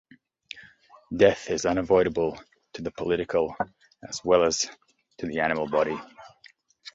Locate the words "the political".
2.81-3.55